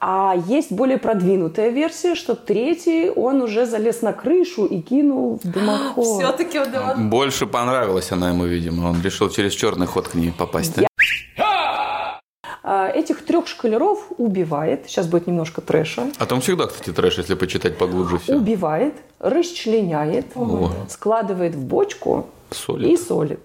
[0.00, 5.48] А есть более продвинутая версия, что третий, он уже залез на крышу и кинул в
[5.50, 6.04] дымоход.
[6.04, 6.98] Все-таки он дымоход.
[7.10, 8.88] Больше понравилась она ему, видимо.
[8.90, 10.76] Он решил через черный ход к ней попасть.
[10.76, 10.86] да?
[12.62, 17.34] А, Этих трех шкалеров убивает, сейчас будет немножко трэша, А там всегда, кстати, трэш, если
[17.34, 18.36] почитать поглубже все.
[18.36, 20.26] убивает, расчленяет,
[20.90, 22.88] складывает в бочку Солит.
[22.90, 23.40] и солит.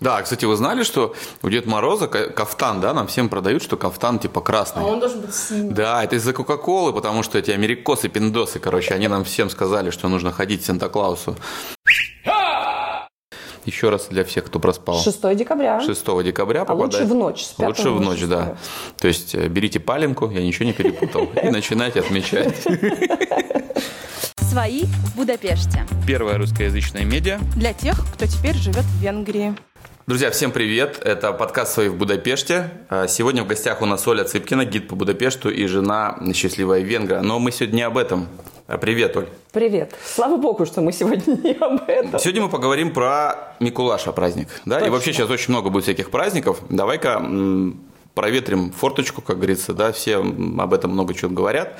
[0.00, 3.76] Да, кстати, вы знали, что у Деда Мороза ка- кафтан, да, нам всем продают, что
[3.76, 4.82] кафтан типа красный.
[4.82, 5.70] А он должен быть синий.
[5.70, 10.08] Да, это из-за Кока-Колы, потому что эти америкосы, пиндосы, короче, они нам всем сказали, что
[10.08, 11.36] нужно ходить к Санта-Клаусу.
[13.64, 14.98] Еще раз для всех, кто проспал.
[15.00, 15.80] 6 декабря.
[15.80, 17.10] 6 декабря А лучше попадает.
[17.10, 18.30] в ночь, с 5 Лучше в ночь, 6.
[18.30, 18.56] да.
[18.98, 22.54] То есть э, берите паленку, я ничего не перепутал, и начинайте отмечать.
[24.40, 25.86] Свои в Будапеште.
[26.06, 27.38] Первое русскоязычное медиа.
[27.56, 29.54] Для тех, кто теперь живет в Венгрии.
[30.08, 31.02] Друзья, всем привет!
[31.04, 32.70] Это подкаст «Свои в Будапеште».
[32.88, 37.20] А, Сегодня в гостях у нас Оля Цыпкина, гид по Будапешту и жена счастливая венгра.
[37.20, 38.26] Но мы сегодня не об этом.
[38.68, 39.28] А, Привет, Оль.
[39.52, 39.94] Привет.
[40.02, 42.18] Слава богу, что мы сегодня не об этом.
[42.18, 44.48] Сегодня мы поговорим про Микулаша праздник.
[44.64, 44.76] Да?
[44.76, 44.92] И Точно.
[44.94, 46.60] вообще сейчас очень много будет всяких праздников.
[46.70, 47.22] Давай-ка
[48.18, 49.72] проветрим форточку, как говорится.
[49.72, 49.92] Да?
[49.92, 51.78] Все об этом много чего говорят.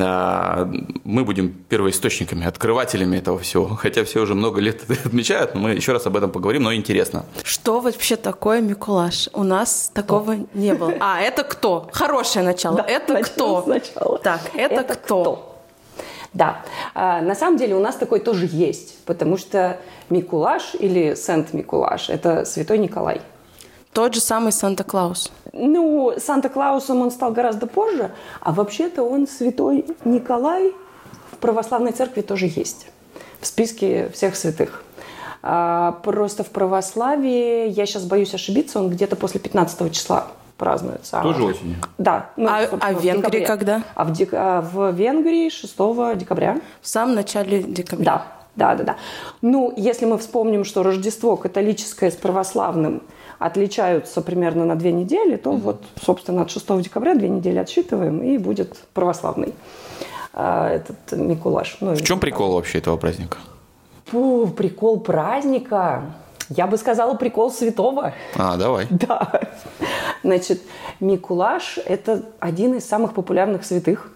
[0.00, 0.66] А,
[1.04, 3.66] Мы будем первоисточниками, открывателями этого всего.
[3.82, 6.74] Хотя все уже много лет это отмечают, но мы еще раз об этом поговорим, но
[6.74, 7.26] интересно.
[7.44, 9.28] Что вообще такое Микулаш?
[9.34, 10.94] У нас такого не было.
[10.98, 11.90] А, это кто?
[11.92, 12.78] Хорошее начало.
[12.78, 13.62] Да, это кто?
[13.62, 14.18] сначала.
[14.18, 15.58] Так, это, кто?
[16.32, 16.62] Да,
[16.94, 22.46] А, на самом деле у нас такой тоже есть, потому что Микулаш или Сент-Микулаш– это
[22.46, 23.20] святой Николай.
[23.92, 25.32] Тот же самый Санта-Клаус.
[25.52, 30.72] Ну, Санта-Клаусом он стал гораздо позже, а вообще-то он святой Николай
[31.32, 32.86] в православной церкви тоже есть,
[33.40, 34.84] в списке всех святых.
[35.42, 41.18] А, просто в православии, я сейчас боюсь ошибиться, он где-то после 15 числа празднуется.
[41.18, 41.76] А Тоже осенью.
[41.98, 42.30] Да.
[42.36, 43.46] ну, А- а в Венгрии декабре.
[43.46, 43.82] когда?
[43.94, 45.74] А в, дек- а в Венгрии 6
[46.16, 46.60] декабря.
[46.82, 48.04] В самом начале декабря.
[48.04, 48.96] Да, да, да, да.
[49.40, 53.02] Ну, если мы вспомним, что Рождество католическое с православным
[53.40, 58.36] отличаются примерно на две недели, то вот, собственно, от 6 декабря две недели отсчитываем, и
[58.36, 59.54] будет православный
[60.34, 61.78] а, этот Микулаш.
[61.80, 63.38] Ну, В чем прикол вообще этого праздника?
[64.06, 66.02] Фу, прикол праздника.
[66.50, 68.12] Я бы сказала, прикол святого.
[68.36, 68.86] А, давай.
[68.90, 69.40] Да.
[70.22, 70.60] Значит,
[71.00, 74.12] Микулаш– это один из самых популярных святых.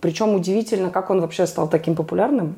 [0.00, 2.54] Причем удивительно, как он вообще стал таким популярным.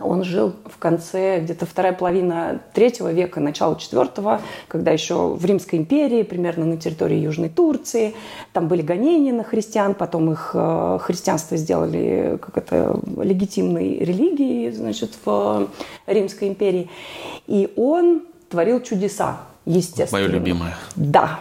[0.00, 5.78] Он жил в конце, где-то вторая половина третьего века, начало четвертого, когда еще в Римской
[5.78, 8.14] империи, примерно на территории Южной Турции,
[8.52, 15.12] там были гонения на христиан, потом их э, христианство сделали как это легитимной религией, значит,
[15.24, 15.68] в
[16.06, 16.88] Римской империи.
[17.46, 20.22] И он творил чудеса, естественно.
[20.22, 20.76] Мое любимое.
[20.96, 21.40] Да.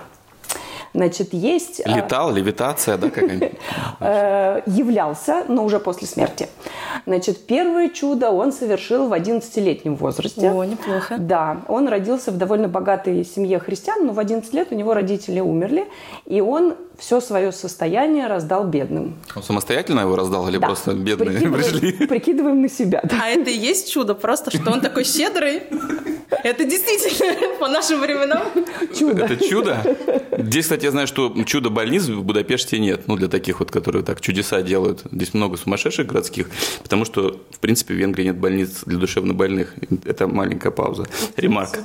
[0.94, 1.82] Значит, есть...
[1.86, 3.54] э, Летал, левитация, да, как-нибудь?
[4.02, 6.50] э, являлся, но уже после смерти.
[7.12, 10.50] Значит, первое чудо он совершил в 11-летнем возрасте.
[10.50, 11.18] О, неплохо.
[11.20, 15.42] Да, он родился в довольно богатой семье христиан, но в 11 лет у него родители
[15.42, 15.88] умерли,
[16.26, 19.16] и он все свое состояние раздал бедным.
[19.36, 20.68] Он самостоятельно его раздал или Да.
[20.68, 22.08] просто бедные Прикидываем- пришли?
[22.08, 23.02] Прикидываем на себя.
[23.04, 23.24] да.
[23.26, 25.64] А это и есть чудо, просто что он такой щедрый.
[26.44, 28.44] Это действительно по нашим временам.
[28.98, 29.26] Чудо.
[29.26, 29.98] Это чудо?
[30.38, 33.08] Здесь, кстати, я знаю, что чудо-больниц в Будапеште нет.
[33.08, 35.04] Ну, для таких вот, которые так чудеса делают.
[35.12, 36.50] Здесь много сумасшедших городских,
[36.84, 39.76] потому что, в принципе, в Венгрии нет больниц для душевнобольных.
[40.06, 41.08] Это маленькая пауза.
[41.36, 41.78] Ремарк.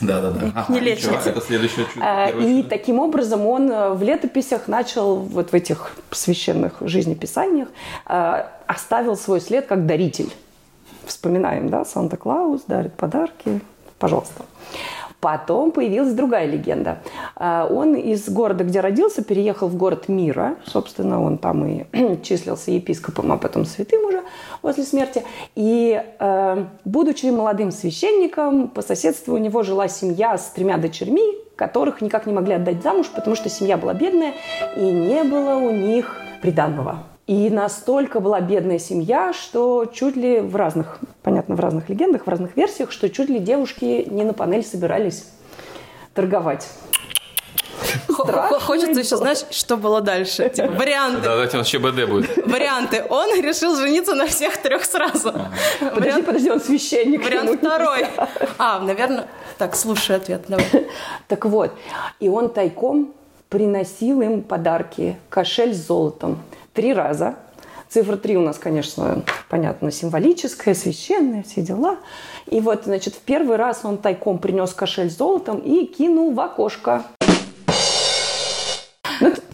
[0.00, 0.66] Да-да-да.
[0.68, 1.30] Не лечится.
[1.30, 2.04] Это следующее чудо.
[2.04, 2.68] А, И чудо.
[2.68, 7.68] таким образом он э, в летописях начал, вот в этих священных жизнеписаниях,
[8.06, 10.30] э, оставил свой след как даритель.
[11.04, 13.60] Вспоминаем, да, Санта-Клаус дарит подарки,
[13.98, 14.44] пожалуйста.
[15.20, 16.98] Потом появилась другая легенда.
[17.34, 20.56] А, Он из города, где родился, переехал в город Мира.
[20.66, 21.86] Собственно, он там и
[22.22, 24.22] числился епископом, а потом святым уже
[24.60, 25.24] после смерти.
[25.54, 32.02] И, э, будучи молодым священником, по соседству у него жила семья с тремя дочерьми, которых
[32.02, 34.34] никак не могли отдать замуж, потому что семья была бедная,
[34.76, 37.04] и не было у них приданного.
[37.26, 42.30] И настолько была бедная семья, что чуть ли в разных, понятно, в разных легендах, в
[42.30, 45.26] разных версиях, что чуть ли девушки не на панель собирались
[46.14, 46.68] торговать.
[48.08, 50.48] Страшный Хочется еще, знаешь, что было дальше.
[50.54, 51.22] Типа, варианты.
[51.22, 52.36] Да, давайте у нас ЧБД будет.
[52.46, 53.04] Варианты.
[53.08, 55.32] Он решил жениться на всех трех сразу.
[55.32, 57.24] Подожди, Вариант, подожди, он священник.
[57.24, 58.06] вариант второй.
[58.58, 59.26] А, наверное...
[59.58, 60.44] Так, слушай ответ.
[60.48, 60.66] Давай.
[61.28, 61.72] Так вот,
[62.20, 63.12] и он тайком
[63.48, 66.42] приносил им подарки, кошель с золотом.
[66.76, 67.36] Три раза.
[67.88, 71.96] Цифра три у нас, конечно, понятно, символическая, священная, все дела.
[72.44, 76.40] И вот, значит, в первый раз он тайком принес кошель с золотом и кинул в
[76.40, 77.04] окошко.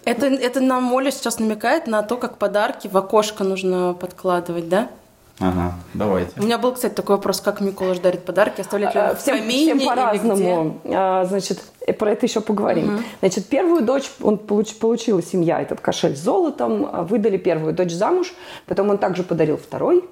[0.03, 4.89] Это, это нам Оля сейчас намекает на то, как подарки в окошко нужно подкладывать, да?
[5.39, 6.39] Ага, давайте.
[6.39, 9.37] У меня был, кстати, такой вопрос, как Миколаш дарит подарки, оставлять ли А, в Всем,
[9.39, 10.79] камине всем по-разному.
[10.85, 13.03] А, Значит, э, про это еще поговорим.
[13.19, 17.91] Значит, первую дочь он получ- получила семья этот кошель с золотом, а, выдали первую дочь
[17.91, 18.33] замуж,
[18.67, 20.05] потом он также подарил второй.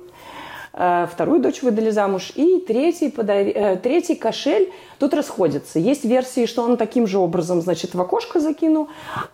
[0.74, 2.32] А, Вторую дочь выдали замуж.
[2.36, 5.80] И третий, подари- э, третий кошель тут расходятся.
[5.80, 8.88] Есть версии, что он таким же образом, значит, в окошко закинул.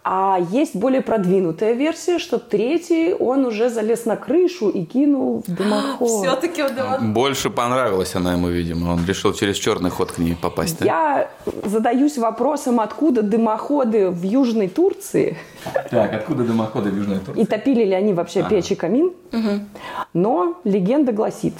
[0.03, 5.51] А есть более продвинутая версия, что третий он уже залез на крышу и кинул в
[5.55, 6.09] дымоход.
[6.09, 7.01] Все-таки удалось.
[7.01, 8.93] Больше понравилась она ему, видимо.
[8.93, 10.79] Он решил через черный ход к ней попасть.
[10.79, 10.85] да?
[10.85, 11.29] Я
[11.65, 15.37] задаюсь вопросом, откуда дымоходы в Южной Турции
[15.91, 17.41] Так, откуда дымоходы в Южной Турции?
[17.41, 19.13] и топили ли они вообще печь и камин.
[20.13, 21.53] Но легенда гласит,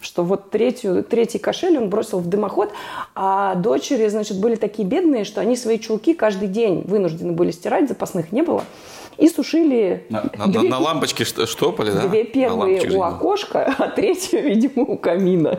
[0.00, 2.72] что вот третью, третий кошель он бросил в дымоход,
[3.14, 7.88] а дочери, значит, были такие бедные, что они свои чулки каждый день вынуждены были стирать,
[7.88, 8.62] запасных не было,
[9.18, 12.06] и сушили На, две, на- на лампочке шт- штопали, да?
[12.06, 15.58] две первые у окошка, а третью, видимо, у камина.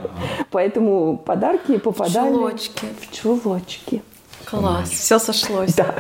[0.52, 2.86] Поэтому подарки попадали чулочки.
[3.02, 4.02] в чулочки.
[4.46, 5.74] Класс, все сошлось.
[5.74, 5.96] Да.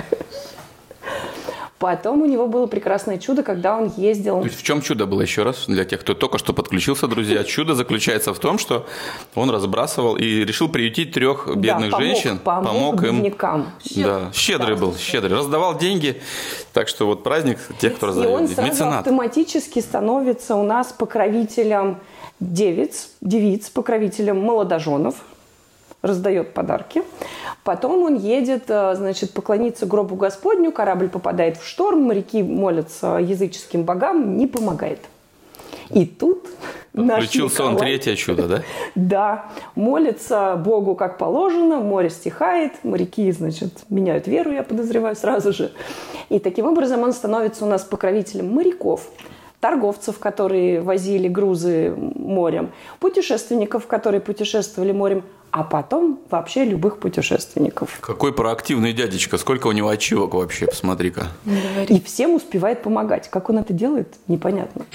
[1.79, 4.39] Потом у него было прекрасное чудо, когда он ездил...
[4.39, 7.43] То есть в чем чудо было еще раз для тех, кто только что подключился, друзья?
[7.45, 8.87] Чудо заключается в том, что
[9.35, 13.17] он разбрасывал и решил приютить трех бедных Да, помог- женщин, помог им.
[13.17, 13.71] беднякам.
[13.95, 16.19] Да, щедрый был, щедрый, раздавал деньги.
[16.73, 18.31] Так что вот праздник тех, кто И раздает.
[18.31, 18.99] он сразу Меценат.
[19.01, 21.97] автоматически становится у нас покровителем
[22.39, 25.15] девиц, девиц, покровителем молодоженов,
[26.01, 27.03] раздает подарки.
[27.63, 33.83] Потом он едет, э, значит, поклониться гробу Господню, корабль попадает в шторм, моряки молятся языческим
[33.83, 34.99] богам, не помогает.
[35.89, 36.47] И тут
[36.93, 38.63] наш Включился он Николай- третье чудо, да?
[38.95, 39.45] Да,
[39.75, 45.71] молится Богу как положено, море стихает, моряки, значит, меняют веру, я подозреваю, сразу же.
[46.29, 49.09] И таким образом он становится у нас покровителем моряков,
[49.59, 57.97] торговцев, которые возили грузы морем, путешественников, которые путешествовали морем, а потом вообще любых путешественников.
[58.01, 61.27] Какой проактивный дядечка, сколько у него ачивок вообще, посмотри-ка.
[61.87, 63.29] И всем успевает помогать.
[63.29, 64.85] Как он это делает, непонятно.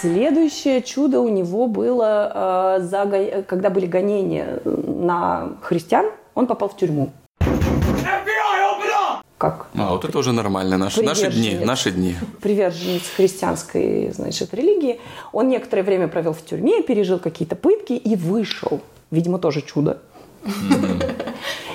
[0.00, 7.10] Следующее чудо у него было, э, когда были гонения на христиан, он попал в тюрьму.
[9.38, 11.66] Как А, вот это уже нормально, наши, наши дни, Приверженец.
[11.66, 12.16] наши дни.
[12.40, 14.98] приверженец христианской, значит, религии.
[15.32, 18.80] Он некоторое время провел в тюрьме, пережил какие-то пытки и вышел.
[19.10, 19.98] Видимо, тоже чудо.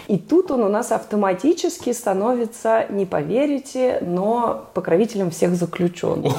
[0.08, 6.34] И тут он у нас автоматически становится, не поверите, но покровителем всех заключенных.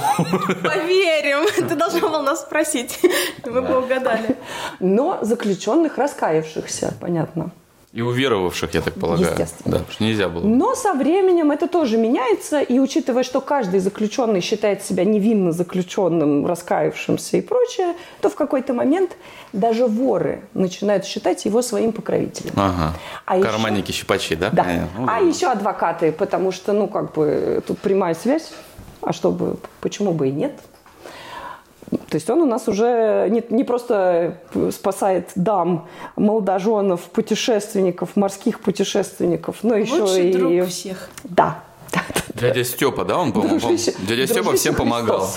[0.62, 1.46] Поверим.
[1.68, 3.00] Ты должна была нас спросить.
[3.46, 4.36] Мы бы угадали.
[4.80, 7.52] Но заключенных раскаявшихся, понятно.
[7.92, 9.28] И уверовавших, я так полагаю.
[9.30, 9.72] Естественно.
[9.72, 10.42] Да, потому что нельзя было.
[10.42, 16.46] Но со временем это тоже меняется, и учитывая, что каждый заключенный считает себя невинно заключенным,
[16.46, 19.16] раскаявшимся и прочее, то в какой-то момент
[19.52, 22.52] даже воры начинают считать его своим покровителем.
[22.56, 22.94] Ага.
[23.26, 24.48] А еще- Карманники щипачи, да?
[24.50, 24.64] Да.
[24.64, 24.88] Понятно.
[25.00, 25.26] Ну, а да.
[25.26, 28.52] еще адвокаты, потому что, ну, как бы, тут прямая связь.
[29.02, 30.52] А чтобы, почему бы и нет?
[32.08, 34.38] То есть он у нас уже не, не просто
[34.70, 40.32] спасает дам, молодоженов, путешественников, морских путешественников, но еще Лучший и...
[40.32, 41.10] друг всех.
[41.24, 41.62] Да.
[42.34, 45.28] Дядя Степа, да, он, по-моему, Дружище- Дядя Степа дружище всем помогал.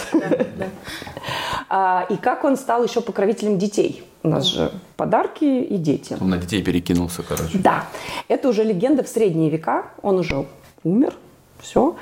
[1.70, 4.04] А, и как он стал еще покровителем детей?
[4.24, 6.16] У нас же подарки и дети.
[6.20, 7.58] Он на детей перекинулся, короче.
[7.58, 7.86] Да,
[8.28, 10.46] это уже легенда в средние века, он уже
[10.84, 11.14] умер,
[11.60, 11.96] все.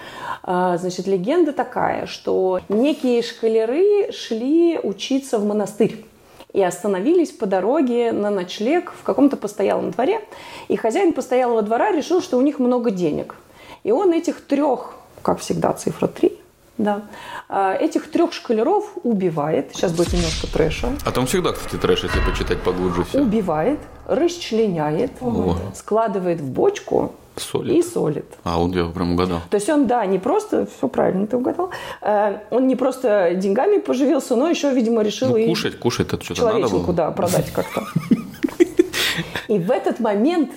[0.43, 6.05] Значит, легенда такая, что некие шкалеры шли учиться в монастырь
[6.53, 10.21] и остановились по дороге на ночлег в каком-то постоялом дворе.
[10.67, 13.35] И хозяин постоялого двора решил, что у них много денег.
[13.83, 16.39] И он этих трех, как всегда, цифра три,
[16.77, 17.01] да,
[17.49, 19.71] а, этих трех шкалеров убивает.
[19.73, 20.89] Сейчас будет немножко трэша.
[21.05, 23.21] А там всегда, кстати, трэш, если почитать поглубже все.
[23.21, 25.55] Убивает, расчленяет, О.
[25.75, 27.73] складывает в бочку Солит.
[27.75, 28.25] и солит.
[28.43, 29.39] А, он я прям угадал.
[29.49, 31.71] То есть он, да, не просто, все правильно ты угадал,
[32.01, 36.23] э, он не просто деньгами поживился, но еще, видимо, решил Ну, и кушать, кушать это
[36.23, 36.93] что-то надо было.
[36.93, 37.83] да, продать как-то.
[39.47, 40.51] И в этот момент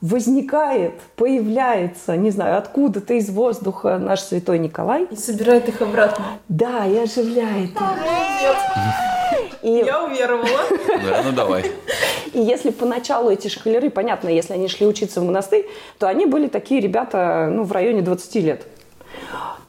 [0.00, 5.04] возникает, появляется, не знаю, откуда-то из воздуха наш святой Николай.
[5.10, 6.24] И собирает их обратно.
[6.48, 7.80] Да, и оживляет их.
[9.62, 10.60] И Я уверовала.
[11.02, 11.64] Да, ну давай.
[12.36, 15.66] И если поначалу эти шкалеры, понятно, если они шли учиться в монастырь,
[15.98, 18.66] то они были такие ребята ну, в районе 20 лет.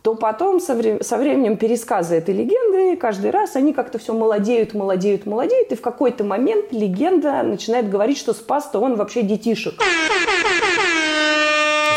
[0.02, 4.74] то потом со, вре- со временем пересказа этой легенды каждый раз они как-то все молодеют,
[4.74, 9.82] молодеют, молодеют, и в какой-то момент легенда начинает говорить, что спас-то он вообще детишек.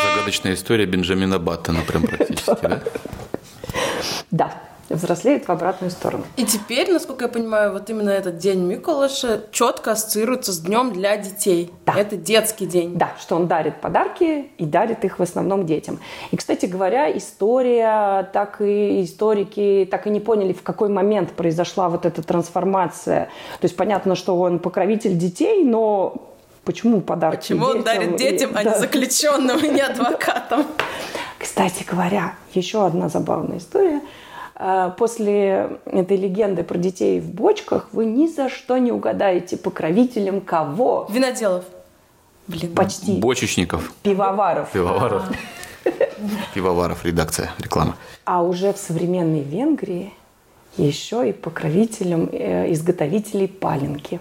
[0.08, 2.80] Загадочная история Бенджамина Баттона прям практически, да?
[4.30, 4.54] Да,
[4.90, 6.24] взрослеет в обратную сторону.
[6.36, 11.16] И теперь, насколько я понимаю, вот именно этот день Миколаша четко ассоциируется с днем для
[11.16, 11.72] детей.
[11.86, 11.94] Да.
[11.96, 12.98] Это детский день.
[12.98, 15.98] Да, что он дарит подарки и дарит их в основном детям.
[16.30, 21.88] И, кстати говоря, история, так и историки так и не поняли, в какой момент произошла
[21.88, 23.26] вот эта трансформация.
[23.60, 26.28] То есть понятно, что он покровитель детей, но
[26.64, 28.78] почему подарки Почему он дарит и- детям, а не да.
[28.78, 30.66] заключенным и не адвокатам?
[31.38, 34.00] Кстати говоря, еще одна забавная история.
[34.62, 40.42] А, После этой легенды про детей в бочках вы ни за что не угадаете покровителем
[40.42, 41.06] кого?
[41.10, 41.64] Виноделов.
[42.46, 42.74] Блин.
[42.74, 43.18] Почти.
[43.18, 44.70] Бочечников, Пивоваров.
[44.70, 45.24] пивоваров.
[46.54, 47.96] Пивоваров, редакция, реклама.
[48.26, 50.12] А уже в современной Венгрии
[50.76, 54.20] еще и покровителем э, изготовителей паленки.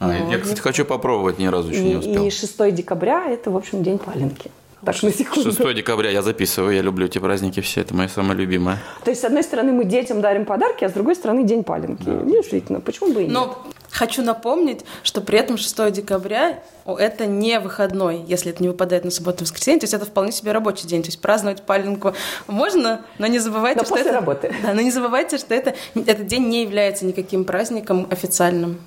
[0.00, 2.26] А, я, кстати, хочу попробовать, ни разу еще не успел.
[2.26, 4.50] и 6 декабря– это, в общем, день паленки.
[4.84, 5.52] Так, на секунду.
[5.52, 8.78] 6 декабря я записываю, я люблю эти праздники все, это моя самая любимая.
[9.04, 12.04] То есть, с одной стороны, мы детям дарим подарки, а с другой стороны, день паленки.
[12.04, 13.32] Действительно, почему бы и нет?
[13.32, 19.04] Но хочу напомнить, что при этом 6 декабря это не выходной, если это не выпадает
[19.04, 21.02] на субботу и воскресенье, то есть это вполне себе рабочий день.
[21.02, 22.14] То есть праздновать паленку
[22.48, 24.18] можно, но не забывайте, Но что после это...
[24.18, 24.52] работы.
[24.64, 28.80] Да, но не забывайте, что это, этот день не является никаким праздником официальным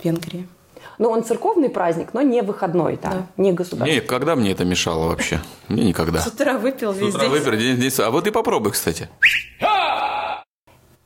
[0.00, 0.48] в Венгрии.
[0.98, 3.26] Ну, он церковный праздник, но не выходной, да, Да.
[3.36, 3.98] не государственный.
[4.00, 5.40] Мне когда мне это мешало вообще?
[5.68, 6.20] Мне никогда.
[6.20, 7.30] С утра выпил С весь утра день.
[7.32, 9.08] выпер, день- день- А вот и попробуй, кстати.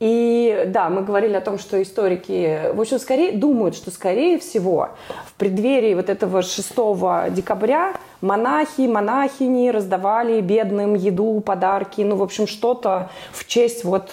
[0.01, 4.91] И да, мы говорили о том, что историки, в общем, скорее думают, что скорее всего
[5.27, 12.47] в преддверии вот этого 6 декабря монахи, монахини раздавали бедным еду, подарки, ну, в общем,
[12.47, 14.11] что-то в честь вот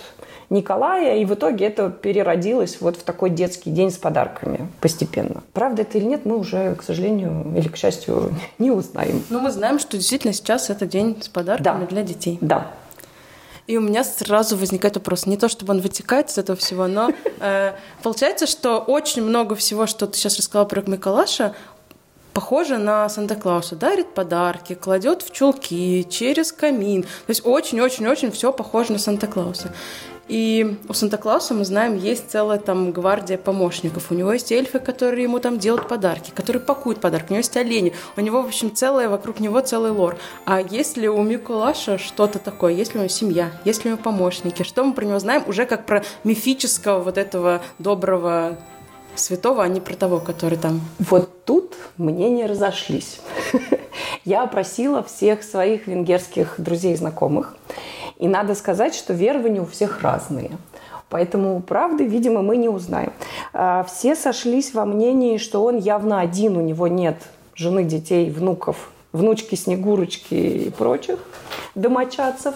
[0.50, 5.44] Николая, и в итоге это переродилось вот в такой детский день с подарками постепенно.
[5.54, 9.24] Правда это или нет, мы уже, к сожалению или к счастью, не узнаем.
[9.30, 11.88] Ну, мы знаем, что действительно сейчас это день с подарками Да.
[11.88, 12.38] для детей.
[12.42, 12.68] Да,
[13.68, 17.12] И у меня сразу возникает вопрос, не то чтобы он вытекает из этого всего, но
[17.40, 17.74] э,
[18.04, 21.56] получается, что очень много всего, что ты сейчас рассказала про Миколаша,
[22.34, 23.76] похоже на Санта-Клауса.
[23.78, 27.04] Дарит подарки, кладет в чулки, через камин.
[27.04, 29.72] То есть очень-очень-очень все похоже на Санта-Клауса.
[30.28, 34.12] И у Санта-Клауса, мы знаем, есть целая там гвардия помощников.
[34.12, 37.28] У него есть эльфы, которые ему там делают подарки, которые пакуют подарки.
[37.30, 37.94] У него есть олени.
[38.18, 40.18] У него, в общем, целое, вокруг него целый лор.
[40.46, 42.74] А есть ли у Миколаша что-то такое?
[42.74, 43.52] Есть ли у него семья?
[43.66, 44.64] Есть ли у него помощники?
[44.64, 45.44] Что мы про него знаем?
[45.48, 48.58] Уже как про мифического вот этого доброго
[49.14, 50.82] святого, а не про того, который там...
[50.98, 53.20] Вот тут мнения разошлись.
[54.26, 57.56] Я опросила всех своих венгерских друзей и знакомых.
[58.18, 60.52] И надо сказать, что верования у всех разные.
[61.10, 63.14] Поэтому правды, видимо, мы не узнаем.
[63.54, 67.18] А, Все сошлись во мнении, что он явно один, у него нет
[67.56, 71.20] жены, детей, внуков, внучки, снегурочки и прочих
[71.76, 72.56] домочадцев.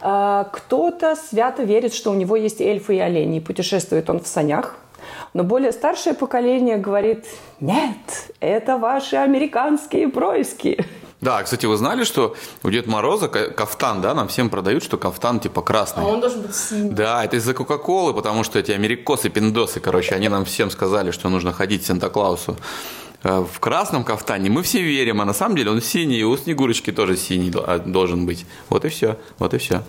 [0.00, 4.26] А, Кто-то свято верит, что у него есть эльфы и олени, и путешествует он в
[4.26, 4.76] санях.
[5.34, 7.24] Но более старшее поколение говорит,
[7.60, 7.96] нет,
[8.40, 10.84] это ваши американские происки.
[11.22, 14.98] Да, кстати, вы знали, что у Деда Мороза ка- кафтан, да, нам всем продают, что
[14.98, 16.02] кафтан типа красный.
[16.02, 16.90] А он должен быть синий.
[16.90, 21.28] Да, это из-за Кока-Колы, потому что эти америкосы, пиндосы, короче, они нам всем сказали, что
[21.28, 22.56] нужно ходить Санта-Клаусу
[23.22, 24.50] э, в красном кафтане.
[24.50, 27.78] Мы все верим, а на самом деле он синий, и у Снегурочки тоже синий а,
[27.78, 28.44] должен быть.
[28.68, 29.82] Вот и все, вот и все.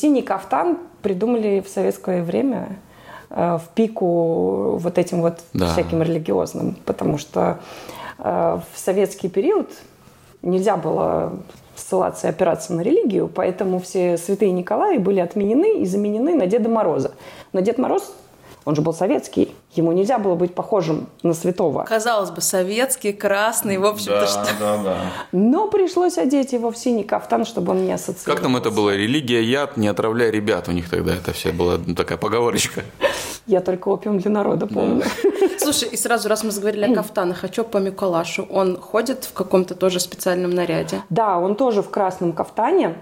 [0.00, 2.78] Синий кафтан придумали в советское время
[3.30, 5.72] э, в пику вот этим вот Да.
[5.72, 7.60] всяким религиозным, потому что
[8.18, 9.70] в советский период
[10.42, 11.32] нельзя было
[11.74, 16.68] ссылаться и опираться на религию, поэтому все святые Николаи были отменены и заменены на Деда
[16.68, 17.12] Мороза.
[17.52, 18.14] Но Дед Мороз,
[18.66, 21.84] он же был советский, ему нельзя было быть похожим на святого.
[21.84, 24.44] Казалось бы, советский, красный, в общем-то, что...
[24.58, 24.96] да, да.
[25.30, 28.30] Но пришлось одеть его в синий кафтан, чтобы он не ассоциировался.
[28.32, 28.90] Как там это было?
[28.90, 30.68] Религия, яд, не отравляй ребят.
[30.68, 32.82] У них тогда это все была ну, такая поговорочка.
[33.46, 35.04] Я только опиум для народа помню.
[35.60, 38.48] Слушай, и сразу, раз мы заговорили о кафтанах, а что по Миколашу?
[38.50, 41.02] Он ходит в каком-то тоже специальном наряде?
[41.08, 42.96] Да, он тоже в красном кафтане,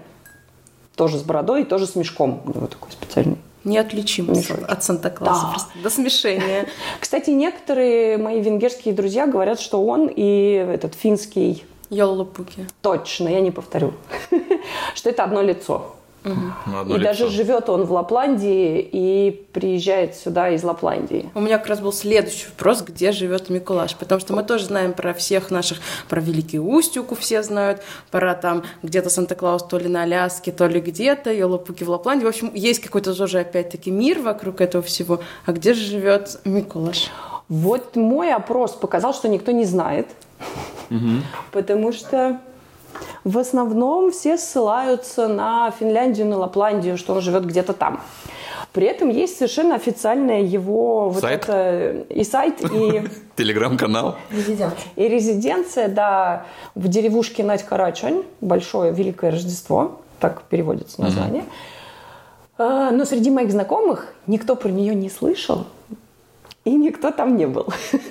[0.95, 2.43] тоже с бородой и тоже с мешком.
[2.45, 3.37] У него такой специальный.
[3.65, 4.63] Неотличим Мешочек.
[4.69, 5.67] от Санта-Клауса.
[5.75, 5.81] Да.
[5.83, 6.67] До смешения.
[6.99, 12.67] Кстати, некоторые мои венгерские друзья говорят, что он и этот финский Йоллопуки.
[12.81, 13.93] точно, я не повторю,
[14.95, 15.95] что это одно лицо.
[16.25, 21.29] Одно И даже живет он в Лапландии и приезжает сюда из Лапландии.
[21.35, 24.93] У меня как раз был следующий вопрос, где живет Миколаш, потому что мы тоже знаем
[24.93, 25.79] про всех наших,
[26.09, 30.79] про Великий Устюг все знают, про там где-то Санта-Клаус то ли на Аляске, то ли
[30.79, 32.25] где-то, Йолопуки в Лапландии.
[32.25, 35.21] В общем, есть какой-то тоже опять-таки мир вокруг этого всего.
[35.45, 37.09] А где же живет Миколаш?
[37.47, 40.07] Вот мой опрос показал, что никто не знает,
[41.51, 42.41] потому что
[43.23, 48.01] в основном все ссылаются на Финляндию, на Лапландию, что он живет где-то там.
[48.71, 51.43] При этом есть совершенно официальное его вот Сайт?
[51.43, 53.03] это и сайт, и,
[53.37, 54.17] Телеграм-канал.
[54.31, 61.45] и резиденция, да, в деревушке Надь-Карачань, большое Великое Рождество, так переводится название.
[62.57, 65.65] А, Но среди моих знакомых никто про нее не слышал,
[66.65, 67.67] и никто там не был.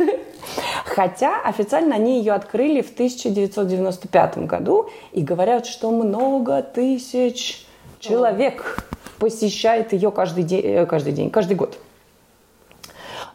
[0.95, 7.67] Хотя официально они ее открыли в 1995 году и говорят, что много тысяч
[7.99, 8.87] человек
[9.19, 11.81] посещает ее каждый день, э, каждый день, каждый год.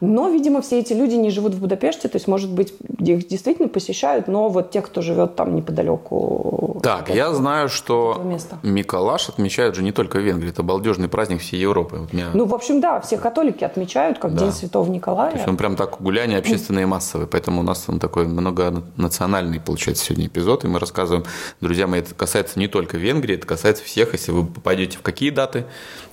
[0.01, 3.67] Но, видимо, все эти люди не живут в Будапеште, то есть, может быть, их действительно
[3.67, 6.79] посещают, но вот те, кто живет там неподалеку.
[6.81, 8.59] Так, я знаю, что этого.
[8.63, 10.49] Миколаш отмечают же не только в Венгрии.
[10.49, 11.97] Это балдежный праздник всей Европы.
[11.97, 14.45] Вот меня- Ну, в общем, да, все католики отмечают как Да.
[14.45, 15.31] День Святого Николая.
[15.31, 17.25] То есть он прям так гуляние общественное и массовое.
[17.27, 20.63] Поэтому у нас он такой многонациональный, получается, сегодня эпизод.
[20.63, 21.25] И мы рассказываем,
[21.61, 24.13] друзья мои, это касается не только Венгрии, это касается всех.
[24.13, 25.65] Если вы попадете в какие даты,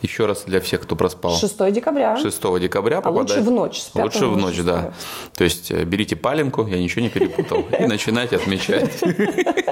[0.02, 1.32] еще раз для всех, кто проспал.
[1.32, 2.16] 6 декабря.
[2.16, 3.46] 6 декабря А лучше попадает.
[3.46, 4.66] в ночь, с 5 Лучше в ночь, 6.
[4.66, 4.92] да.
[5.34, 8.92] То есть э, берите паленку, я ничего не перепутал, и начинайте отмечать.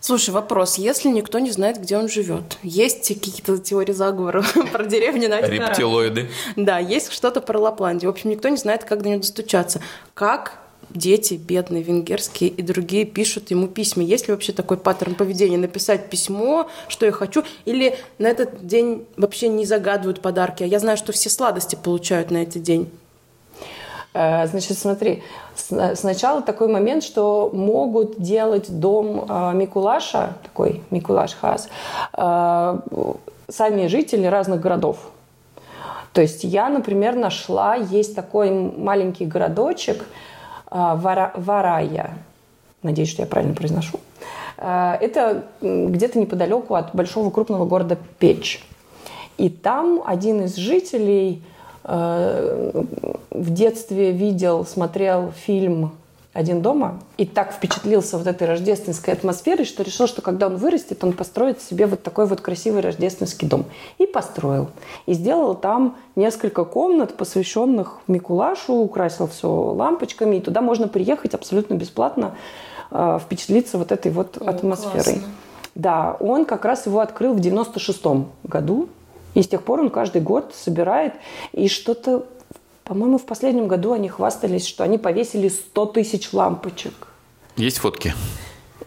[0.00, 0.76] Слушай, вопрос.
[0.76, 4.42] Если никто не знает, где он живет, есть какие-то теории заговора
[4.72, 6.30] про деревню на Рептилоиды.
[6.56, 8.10] Да, есть что-то про Лапландию.
[8.10, 9.80] В общем, никто не знает, как до него достучаться.
[10.14, 10.58] Как
[10.94, 14.02] дети, бедные, венгерские и другие, пишут ему письма.
[14.02, 15.58] Есть ли вообще такой паттерн поведения?
[15.58, 20.62] Написать письмо, что я хочу, или на этот день вообще не загадывают подарки?
[20.62, 22.90] А я знаю, что все сладости получают на этот день.
[24.14, 25.22] Э, Значит, смотри,
[25.54, 31.68] с- сначала такой момент, что могут делать дом э, Микулаша, такой Микулаш Хас,
[32.16, 32.78] э,
[33.48, 34.96] сами жители разных городов.
[36.12, 40.04] То есть я, например, нашла, есть такой маленький городочек э,
[40.70, 42.16] Вара- Варая.
[42.82, 43.98] Надеюсь, что я правильно произношу.
[44.56, 48.64] Э, Это где-то неподалеку от большого крупного города Печь.
[49.38, 51.42] И там один из жителей
[51.84, 52.82] э,
[53.30, 55.92] в детстве видел, смотрел фильм
[56.32, 61.02] «Один дома» и так впечатлился вот этой рождественской атмосферой, что решил, что когда он вырастет,
[61.02, 63.64] он построит себе вот такой вот красивый рождественский дом.
[63.98, 64.68] И построил.
[65.06, 71.74] И сделал там несколько комнат, посвященных Микулашу, украсил все лампочками, и туда можно приехать абсолютно
[71.74, 72.36] бесплатно,
[72.90, 75.20] э, впечатлиться вот этой вот атмосферой.
[75.20, 75.28] классно.
[75.74, 78.88] Да, он как раз его открыл в 96-м году.
[79.34, 81.14] И с тех пор он каждый год собирает.
[81.52, 82.26] И что-то,
[82.90, 86.92] по-моему, в последнем году они хвастались, что они повесили 100 тысяч лампочек.
[87.54, 88.12] Есть фотки?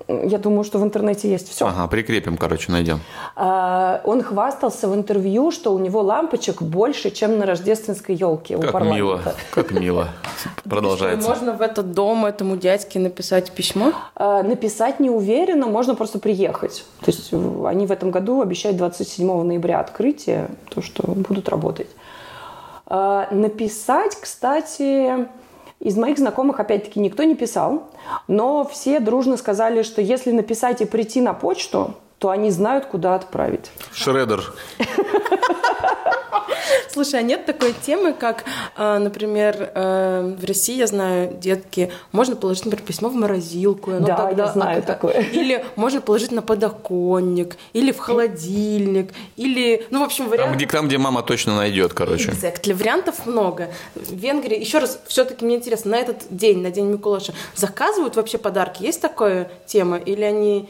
[0.09, 1.67] Я думаю, что в интернете есть все.
[1.67, 2.99] Ага, прикрепим, короче, найдем.
[3.37, 8.73] Он хвастался в интервью, что у него лампочек больше, чем на рождественской елке у Как
[8.73, 8.97] парламента.
[8.97, 10.09] мило, как мило.
[10.65, 11.29] Продолжается.
[11.29, 13.93] Можно в этот дом этому дядьке написать письмо?
[14.15, 16.83] А, Написать не уверенно, можно просто приехать.
[17.05, 21.87] То есть они в этом году обещают 27 ноября открытие, то, что будут работать.
[22.95, 25.27] А, Написать, кстати,
[25.79, 27.89] из моих знакомых, опять-таки, никто не писал,
[28.27, 33.15] но все дружно сказали, что если написать и прийти на почту, то они знают, куда
[33.15, 33.69] отправить.
[33.91, 34.53] Шредер.
[36.89, 38.45] Слушай, а нет такой темы, как,
[38.77, 43.91] э, например, э, в России, я знаю, детки, можно положить, например, письмо в морозилку.
[43.91, 45.19] оно Да, тогда- я знаю а, такое.
[45.33, 50.55] Или можно положить на подоконник, или в холодильник, или, ну, в общем, Там вариантов...
[50.55, 52.29] где, там, где мама точно найдет, короче.
[52.29, 52.73] Exactly.
[52.73, 53.67] Вариантов много.
[53.95, 58.37] В Венгрии, еще раз, все-таки мне интересно, на этот день, на день Микулаша, заказывают вообще
[58.37, 58.83] подарки?
[58.83, 59.97] Есть такая тема?
[59.97, 60.69] Или они...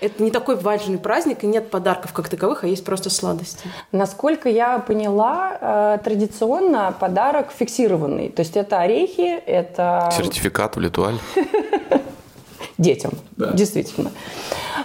[0.00, 3.68] Это не такой важный праздник, и нет подарков как таковых, а есть просто сладости.
[3.92, 8.30] Насколько я поняла, э, традиционно подарок фиксированный.
[8.30, 11.18] То есть это орехи, это Сертификат в Литуаль.
[12.80, 14.10] детям, действительно.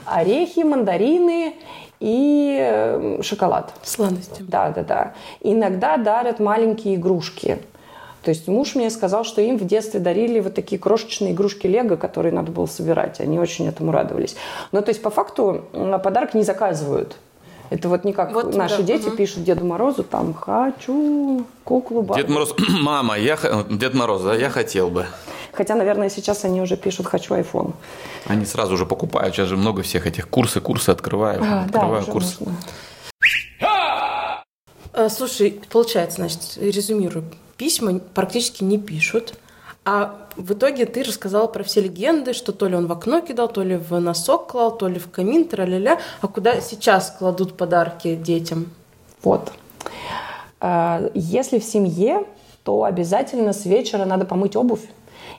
[0.06, 1.56] Орехи, мандарины
[2.00, 3.74] и э, шоколад.
[3.84, 4.42] Сладости.
[4.42, 5.14] Да, да, да.
[5.42, 7.60] Иногда дарят маленькие игрушки.
[8.26, 11.96] То есть муж мне сказал, что им в детстве дарили вот такие крошечные игрушки Лего,
[11.96, 13.20] которые надо было собирать.
[13.22, 14.36] Они очень этому радовались.
[14.72, 17.18] Ну, то есть по факту подарок не заказывают.
[17.70, 19.18] Это вот не как Вот, наши да, дети мгм.
[19.18, 22.24] пишут Деду Морозу, там, хочу куклу Барби.
[22.24, 25.06] Дед Мороз, мама, я х- Дед Мороз, да, я хотел бы.
[25.52, 27.74] Хотя, наверное, сейчас они уже пишут «хочу iPhone».
[28.26, 29.36] Они сразу же покупают.
[29.36, 31.42] Сейчас же много всех этих курсы, курсы открываю.
[31.44, 32.38] А, да, открываю уже курсы.
[32.40, 32.56] можно.
[34.94, 37.26] Э, Слушай, получается, значит, резюмирую.
[37.58, 39.36] Письма практически не пишут.
[39.86, 43.48] А в итоге ты рассказала про все легенды, что то ли он в окно кидал,
[43.48, 46.00] то ли в носок клал, то ли в камин, тра-ля-ля.
[46.22, 48.72] А куда сейчас кладут подарки детям?
[49.24, 49.52] Вот.
[50.60, 52.26] А, Если в семье,
[52.64, 54.82] то обязательно с вечера надо помыть обувь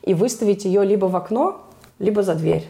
[0.03, 1.61] и выставить ее либо в окно,
[1.99, 2.69] либо за дверь.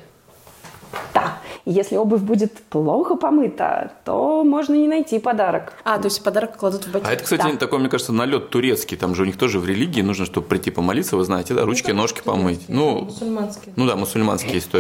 [1.13, 1.36] Да.
[1.69, 5.73] Если обувь будет плохо помыта, то можно не найти подарок.
[5.83, 7.13] А, то есть подарок кладут в А ботинок.
[7.13, 7.57] это, кстати, Да.
[7.59, 8.97] такой, мне кажется, налет турецкий.
[8.97, 11.91] Там же у них тоже в религии нужно, чтобы прийти помолиться, вы знаете, да, ручки,
[11.91, 12.69] ножки помыть.
[12.69, 13.75] Ну, Мусульманские.
[13.75, 14.71] ну да, мусульманские есть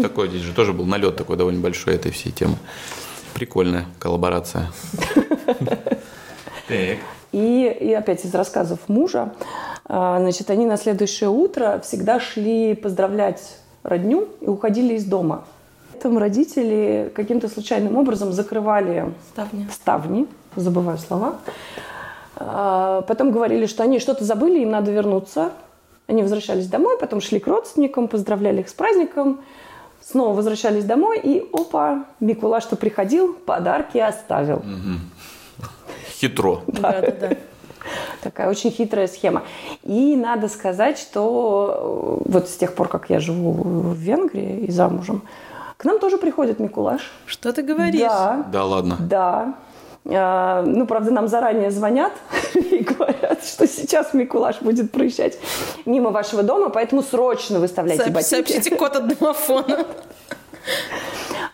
[0.00, 2.54] Такой здесь же тоже был налет такой довольно большой этой всей темы.
[3.34, 4.70] Прикольная коллаборация.
[6.68, 6.98] Так.
[7.32, 9.32] И, и опять из рассказов мужа,
[9.86, 15.44] а, значит, они на следующее утро всегда шли поздравлять родню и уходили из дома.
[16.00, 19.68] Там родители каким-то случайным образом закрывали Ставня.
[19.72, 21.36] ставни, забываю слова.
[22.36, 25.52] А, Потом говорили, что они что-то забыли, им надо вернуться.
[26.06, 29.40] Они возвращались домой, потом шли к родственникам, поздравляли их с праздником,
[30.00, 34.62] снова возвращались домой, и опа, Микула, что приходил, подарки оставил.
[36.18, 36.62] Хитро.
[36.66, 37.36] Да, да, да.
[38.22, 39.42] Такая очень хитрая схема.
[39.82, 44.70] И надо сказать, что э, вот с тех пор, как я живу в Венгрии и
[44.70, 45.22] замужем,
[45.78, 47.00] к нам тоже приходит Микулаш.
[47.26, 48.00] Что ты говоришь?
[48.00, 48.96] Да, Да ладно.
[49.00, 49.54] да.
[50.10, 52.12] А, Ну, правда, нам заранее звонят
[52.54, 55.38] и говорят, что сейчас Микулаш будет проезжать
[55.86, 58.50] мимо вашего дома, поэтому срочно выставляйте Сооб- ботинки.
[58.52, 59.86] Сообщите код от домофона.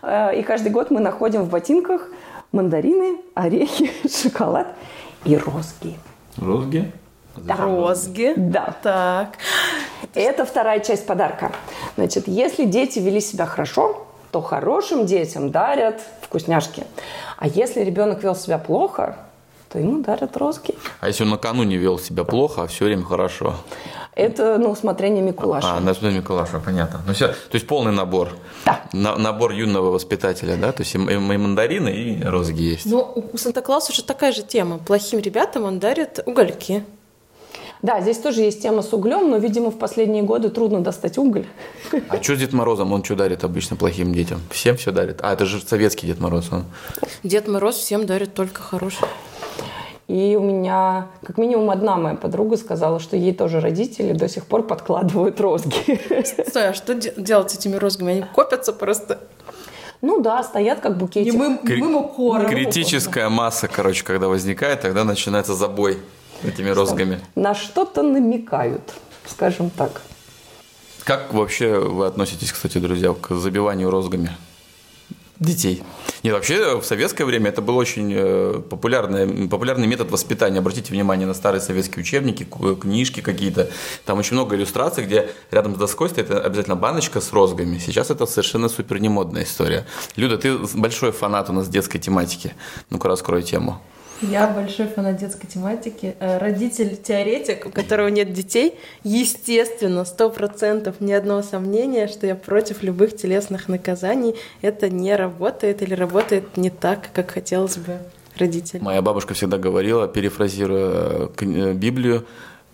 [0.01, 2.09] А, И каждый год мы находим в ботинках
[2.51, 3.91] мандарины, орехи,
[4.23, 4.67] шоколад
[5.23, 5.95] и розги.
[6.37, 6.91] Розги?
[7.47, 8.33] Розги.
[8.35, 8.75] Да.
[8.83, 9.29] Так.
[10.13, 11.51] Это вторая часть подарка.
[11.95, 14.04] Значит, если дети вели себя хорошо,
[14.35, 16.83] то хорошим детям дарят вкусняшки.
[17.37, 19.15] А если ребенок вел себя плохо,
[19.69, 20.75] то ему дарят розги.
[20.99, 23.55] А если он накануне вел себя плохо, а все время хорошо?
[24.13, 25.77] Это на усмотрение Микулаша.
[25.77, 26.99] А, на Святой Миколаша, понятно.
[27.07, 28.31] Ну все, то есть полный набор.
[28.65, 28.81] Да.
[28.91, 30.73] На- набор юного воспитателя, да?
[30.73, 32.85] То есть и, м- и мандарины, и розги есть.
[32.85, 34.79] Ну, у Санта-Клауса же такая же тема.
[34.79, 36.83] Плохим ребятам он дарит угольки.
[37.81, 41.45] Да, здесь тоже есть тема с углем, но, видимо, в последние годы трудно достать уголь.
[42.09, 42.91] А что с Дед Морозом?
[42.93, 44.39] Он что дарит обычно плохим детям?
[44.49, 45.19] Всем все дарит?
[45.21, 46.51] А, это же советский Дед Мороз.
[46.51, 46.65] Он.
[47.23, 49.09] Дед Мороз всем дарит только хорошее.
[50.07, 54.45] И у меня, как минимум, одна моя подруга сказала, что ей тоже родители до сих
[54.45, 55.99] пор подкладывают розги.
[56.47, 58.11] Стой, а что де- делать с этими розгами?
[58.13, 59.19] Они копятся просто
[60.01, 61.33] Ну да, стоят как букетик.
[61.65, 62.45] Кри- укором.
[62.47, 65.97] Критическая масса, короче, когда возникает, тогда начинается забой
[66.49, 67.19] этими розгами.
[67.35, 68.93] На что-то намекают,
[69.27, 70.01] скажем так.
[71.03, 74.31] Как вообще вы относитесь, кстати, друзья, к забиванию розгами
[75.39, 75.83] детей?
[76.23, 80.59] Нет, вообще в советское время это был очень э, популярный, популярный метод воспитания.
[80.59, 82.47] Обратите внимание на старые советские учебники,
[82.81, 83.69] книжки какие-то.
[84.05, 87.77] Там очень много иллюстраций, где рядом с доской стоит обязательно баночка с розгами.
[87.77, 89.85] Сейчас это совершенно супер немодная история.
[90.15, 92.53] Люда, ты большой фанат у нас детской тематики.
[92.89, 93.79] Ну-ка, раскрой тему.
[94.21, 96.15] Я большой фанат детской тематики.
[96.19, 102.81] Э, Родитель-теоретик, у которого нет детей, естественно, сто процентов ни одного сомнения, что я против
[102.81, 104.35] любых телесных наказаний.
[104.61, 107.99] Это не работает или работает не так, как хотелось бы
[108.37, 108.79] родитель.
[108.81, 112.25] Моя бабушка всегда говорила, перефразируя кни- э, Библию,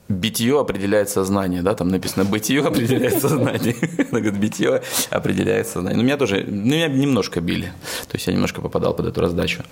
[0.10, 3.76] битье определяет сознание, да, там написано бытие определяет сознание.
[4.12, 5.98] Она говорит, битье определяет сознание.
[5.98, 7.72] Ну, меня тоже, ну, меня немножко били.
[8.10, 9.64] То есть я немножко попадал под эту раздачу.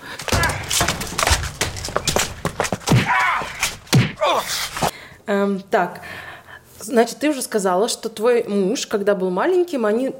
[5.50, 6.00] Эм, так,
[6.80, 10.12] значит, ты уже сказала, что твой муж, когда был маленьким, они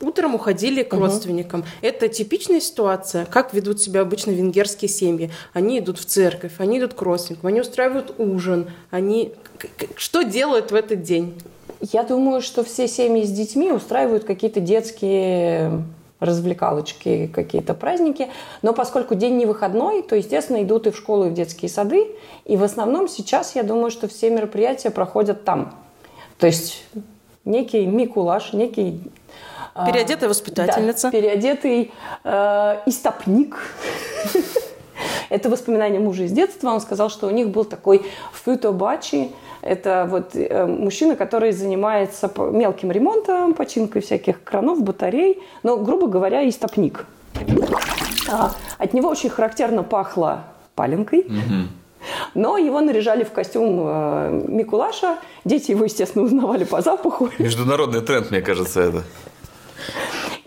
[0.00, 1.64] утром уходили к родственникам.
[1.82, 5.30] Это типичная ситуация, как ведут себя обычно венгерские семьи.
[5.52, 9.34] Они идут в церковь, они идут к родственникам, они устраивают ужин, они...
[9.96, 11.40] Что делают в этот день?
[11.92, 15.84] Я думаю, что все семьи с детьми устраивают какие-то детские
[16.20, 18.28] развлекалочки, какие-то праздники.
[18.62, 22.06] Но поскольку день не выходной, то, естественно, идут и в школу, и в детские сады.
[22.44, 25.74] И в основном сейчас, я думаю, что все мероприятия проходят там.
[26.38, 26.84] То есть
[27.44, 29.00] некий Микулаш, некий...
[29.74, 31.10] а, Переодетая воспитательница.
[31.10, 31.92] Да, переодетый
[32.24, 33.56] э, истопник.
[35.30, 36.70] Это воспоминание мужа из детства.
[36.70, 39.30] Он сказал, что у них был такой фютобачи.
[39.62, 45.42] Это вот э, мужчина, который занимается мелким ремонтом, починкой всяких кранов, батарей.
[45.62, 47.06] Но, грубо говоря, истопник.
[48.30, 50.44] А, от него очень характерно пахло
[50.74, 51.26] паленкой.
[52.34, 55.18] Но его наряжали в костюм э, Микулаша.
[55.44, 57.28] Дети его, естественно, узнавали по запаху.
[57.38, 59.04] Международный тренд, мне кажется, это.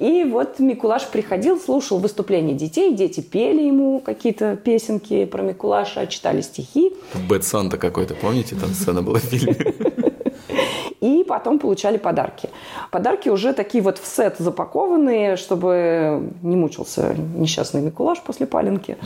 [0.03, 6.41] И вот Микулаш приходил, слушал выступления детей, дети пели ему какие-то песенки про Микулаша, читали
[6.41, 6.93] стихи.
[7.29, 9.55] Бэт Санта какой-то, помните, там сцена была в фильме?
[10.99, 12.49] И потом получали подарки.
[12.91, 18.97] Подарки уже такие вот в сет запакованные, чтобы не мучился несчастный Микулаш после паленки.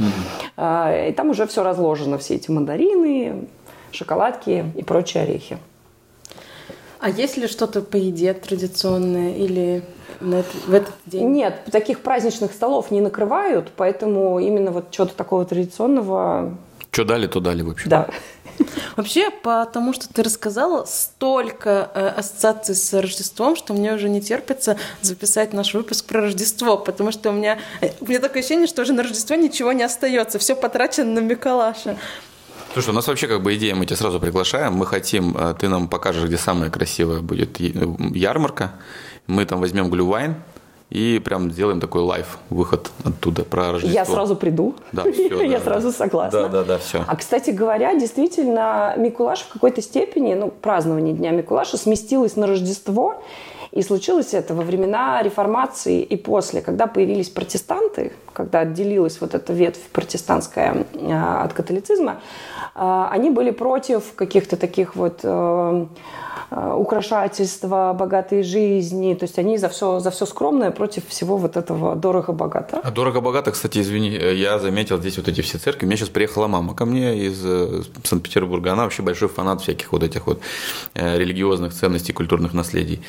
[0.57, 1.10] Mm-hmm.
[1.10, 3.47] И там уже все разложено, все эти мандарины,
[3.91, 5.60] шоколадки и прочие орехи.
[6.99, 9.83] А есть ли что-то по еде традиционное или
[10.19, 11.31] на это, в этот день?
[11.31, 16.57] Нет, таких праздничных столов не накрывают, поэтому именно вот что-то такого традиционного...
[16.91, 17.89] Что дали, то дали, в общем.
[17.89, 18.10] Да.
[18.95, 24.77] Вообще, потому что ты рассказала, столько э, ассоциаций с Рождеством, что мне уже не терпится
[25.01, 28.81] записать наш выпуск про Рождество, потому что у меня, э, у меня такое ощущение, что
[28.81, 31.97] уже на Рождество ничего не остается, все потрачено на Миколаша.
[32.77, 34.73] Слушай, у нас вообще как бы идея, мы тебя сразу приглашаем.
[34.73, 38.73] Мы хотим, э, ты нам покажешь, где самая красивая будет ярмарка.
[39.25, 40.36] Мы там возьмем Glühwein,
[40.91, 43.95] и прям сделаем такой live, выход оттуда про Рождество.
[43.95, 44.75] Я сразу приду.
[44.91, 45.41] Да, все.
[45.41, 46.43] Я сразу согласна.
[46.43, 47.03] Да, да, да, все.
[47.07, 53.23] А, кстати говоря, действительно, Микулаш в какой-то степени, ну, празднование Дня Микулаша сместилось на Рождество,
[53.77, 59.53] и случилось это во времена реформации и после, когда появились протестанты, когда отделилась вот эта
[59.53, 62.19] ветвь протестантская а, от католицизма,
[62.73, 65.85] а, они были против каких-то таких вот э,
[66.49, 69.13] Э, украшательства, богатые жизни.
[69.15, 72.79] То есть они за все, за все скромное против всего вот этого дорого-богато.
[72.83, 75.85] А дорого-богато, кстати, извини, я заметил здесь вот эти все церкви.
[75.85, 78.71] У меня сейчас приехала мама ко мне из э, Санкт-Петербурга.
[78.71, 80.39] Она вообще большой фанат всяких вот этих вот
[80.93, 83.01] э, религиозных ценностей, культурных наследий.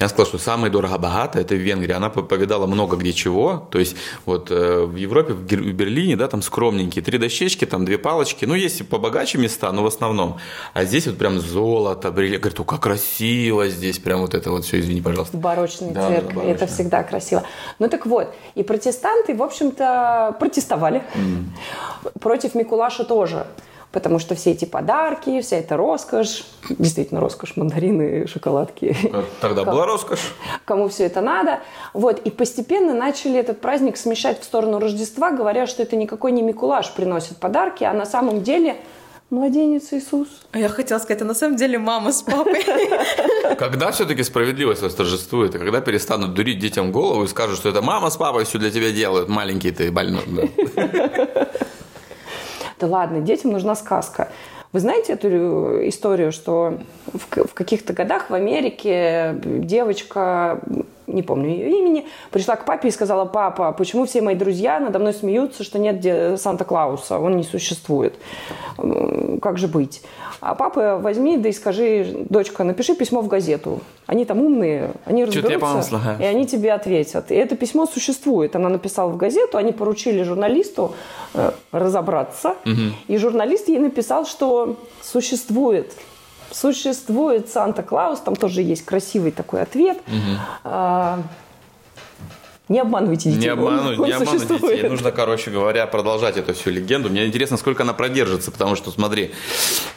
[0.00, 1.92] Я сказал, что самое дорого-богато– это в Венгрии.
[1.92, 3.68] Она повидала много где чего.
[3.70, 8.44] То есть вот в Европе, в Берлине, да, там скромненькие, три дощечки, там две палочки.
[8.44, 10.38] Ну, есть и побогаче места, но в основном.
[10.74, 12.42] А здесь вот прям золото, бриллиант.
[12.42, 15.36] Говорит, как красиво здесь, прям вот это вот все, извини, пожалуйста.
[15.36, 17.42] Барочные да, церкви, да, это всегда красиво.
[17.78, 21.02] Ну так вот, и протестанты, в общем-то, протестовали.
[21.14, 22.20] Mm.
[22.20, 23.46] Против Микулаша тоже
[23.92, 28.96] потому что все эти подарки, вся эта роскошь, действительно роскошь, мандарины, шоколадки.
[29.40, 30.34] Тогда была роскошь.
[30.64, 31.60] Кому все это надо.
[31.92, 36.42] Вот, и постепенно начали этот праздник смещать в сторону Рождества, говоря, что это никакой не
[36.42, 38.76] Микулаш приносит подарки, а на самом деле
[39.30, 40.28] младенец Иисус.
[40.52, 42.64] А я хотела сказать, а на самом деле мама с папой.
[43.58, 48.10] Когда все-таки справедливость восторжествует, и когда перестанут дурить детям голову и скажут, что это мама
[48.10, 50.24] с папой все для тебя делают, маленький ты больной.
[50.26, 51.48] Да
[52.82, 54.28] ладно, детям нужна сказка.
[54.72, 60.60] Вы знаете эту историю, что в каких-то годах в Америке девочка
[61.16, 64.98] не помню ее имени, пришла к папе и сказала, папа, почему все мои друзья надо
[64.98, 68.14] мной смеются, что нет Санта-Клауса, он не существует.
[69.42, 70.02] Как же быть?
[70.40, 73.80] А папа возьми, да и скажи, дочка, напиши письмо в газету.
[74.06, 77.32] Они там умные, они разберутся, и они тебе ответят.
[77.32, 78.54] И это письмо существует.
[78.54, 80.94] Она написала в газету, они поручили журналисту
[81.34, 82.54] э, разобраться.
[82.64, 82.82] Угу.
[83.08, 85.92] И журналист ей написал, что существует
[86.50, 89.98] существует Санта-Клаус, там тоже есть красивый такой ответ.
[90.06, 90.40] Угу.
[90.64, 91.22] А,
[92.68, 93.42] не обманывайте детей.
[93.42, 94.88] Не, обману, он, он не обманывайте детей.
[94.88, 97.08] Нужно, короче говоря, продолжать эту всю легенду.
[97.08, 99.32] Мне интересно, сколько она продержится, потому что, смотри,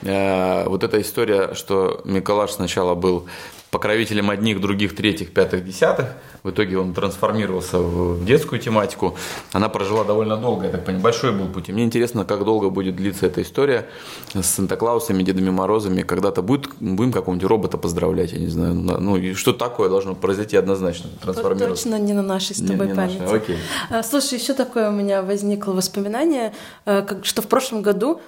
[0.03, 3.27] э, вот эта история, что Миколаш сначала был
[3.71, 6.15] покровителем одних, других, третьих, пятых, десятых.
[6.43, 9.15] В итоге он трансформировался в детскую тематику.
[9.51, 11.69] Она прожила довольно долго, я так понимаю, большой был путь.
[11.69, 13.87] И мне интересно, как долго будет длиться эта история
[14.33, 16.01] с Санта-Клаусами, Дедами Морозами.
[16.01, 18.73] Когда-то будет, будем какого-нибудь робота поздравлять, я не знаю.
[18.73, 21.83] Ну, и что такое должно произойти однозначно, трансформироваться.
[21.83, 23.17] Точно не на нашей с тобой не, не памяти.
[23.19, 23.37] Нашей.
[23.37, 23.57] Окей.
[23.89, 26.53] А, слушай, еще такое у меня возникло воспоминание,
[26.85, 28.21] э, что в прошлом году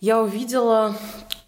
[0.00, 0.96] я увидела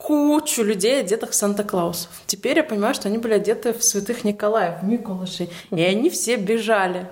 [0.06, 2.10] кучу людей, одетых в Санта-Клаусов.
[2.26, 5.50] Теперь я понимаю, что они были одеты в святых Николаев, в Миколашей.
[5.72, 7.08] И они все бежали.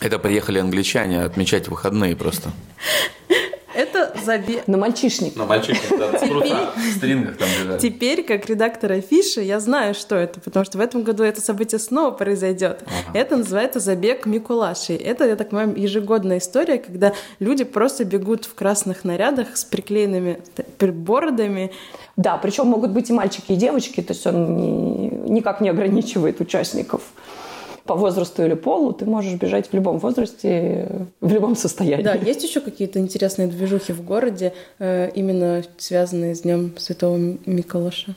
[0.00, 2.50] Это приехали англичане отмечать выходные просто.
[3.74, 4.66] Это забег.
[4.66, 5.36] На мальчишник.
[5.36, 7.78] На мальчишник, да, в стрингах там бежали.
[7.78, 11.78] Теперь, как редактор афиши, я знаю, что это, потому что в этом году это событие
[11.78, 12.82] снова произойдет.
[12.86, 13.18] Ага.
[13.18, 14.96] Это называется забег Микулашей.
[14.96, 20.40] Это, я так понимаю, ежегодная история, когда люди просто бегут в красных нарядах с приклеенными
[20.80, 21.70] бородами.
[22.16, 26.40] Да, причем могут быть и мальчики, и девочки, то есть он не, никак не ограничивает
[26.40, 27.02] участников
[27.84, 32.04] по возрасту или полу, ты можешь бежать в любом возрасте, в любом состоянии.
[32.04, 38.14] Да, есть еще какие-то интересные движухи в городе, э, именно связанные с Днем Святого Миколаша?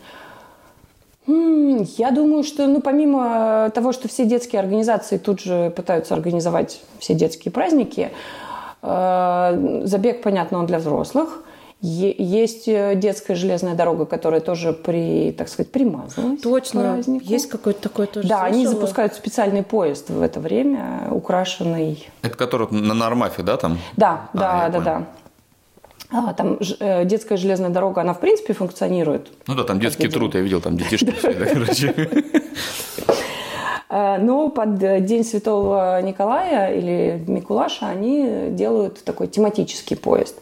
[1.26, 7.14] Я думаю, что ну, помимо того, что все детские организации тут же пытаются организовать все
[7.14, 8.12] детские праздники,
[8.82, 11.44] э, забег, понятно, он для взрослых.
[11.86, 16.40] Есть э, детская железная дорога, которая тоже при, так сказать, примазалась.
[16.42, 17.02] Точно.
[17.22, 18.26] Есть какой-то такой тоже.
[18.26, 18.56] Да, слышала.
[18.56, 22.08] они запускают специальный поезд в это время, украшенный.
[22.22, 23.80] Это который на Нормафе, да, там?
[23.98, 25.08] Да, а, да, да, да.
[26.10, 29.28] А, там э, детская железная дорога, она в принципе функционирует.
[29.48, 31.94] Ну да, там детский труд, я видел, там детишки все, короче.
[33.94, 40.36] но под День Святого Николая или Микулаша они делают такой тематический поезд.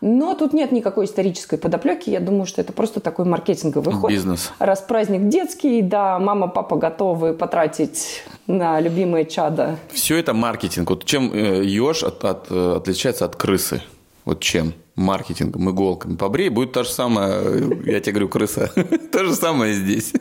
[0.00, 2.10] Но тут нет никакой исторической подоплеки.
[2.10, 4.10] Я думаю, что это просто такой маркетинговый ход.
[4.10, 4.52] Бизнес.
[4.58, 9.76] Раз праздник детский, да, мама, папа готовы потратить на любимое чадо.
[9.90, 10.90] Все это маркетинг.
[10.90, 13.82] Вот чем э, еж от, от, э, отличается от крысы?
[14.24, 14.74] Вот чем?
[14.96, 16.16] Маркетингом, иголками.
[16.16, 17.40] Побрей, будет то же самое,
[17.84, 18.70] я тебе говорю, крыса.
[19.12, 20.12] То же самое здесь.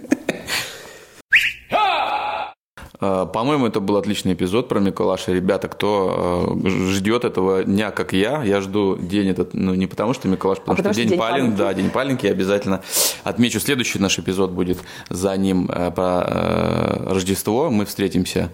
[2.99, 5.31] Э, по-моему, это был отличный эпизод про Миколаша.
[5.31, 10.13] Ребята, кто э, ждет этого дня, как я, я жду день этот, ну, не потому
[10.13, 12.81] что Миколаш, потому, а потому что, что день, палинг, да, день паленки, я обязательно
[13.23, 13.59] отмечу.
[13.59, 14.79] Следующий наш эпизод будет
[15.09, 17.69] за ним э, про Рождество.
[17.69, 18.51] Мы встретимся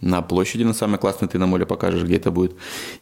[0.00, 2.54] на площади, на самой классной, ты на моле покажешь, где это будет.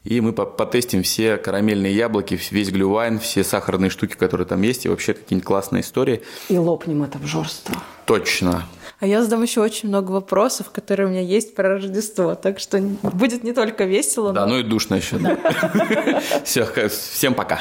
[0.05, 4.89] И мы потестим все карамельные яблоки, весь глювайн, все сахарные штуки, которые там есть, и
[4.89, 6.23] вообще какие-нибудь классные истории.
[6.49, 7.75] И лопнем это обжорство.
[8.07, 8.65] Точно.
[9.05, 12.35] А я задам еще очень много вопросов, которые у меня есть про Рождество.
[12.37, 14.33] Так что будет не только весело.
[14.33, 14.55] Да, но...
[14.55, 15.19] ну и душно еще.
[16.45, 17.61] Все, всем пока.